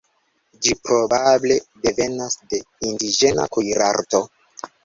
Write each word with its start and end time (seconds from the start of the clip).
Ĝi 0.67 0.71
probable 0.87 1.57
devenas 1.85 2.39
de 2.55 2.63
indiĝena 2.91 3.49
kuirarto. 3.59 4.27